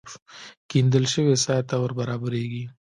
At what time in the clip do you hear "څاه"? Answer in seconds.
1.43-1.61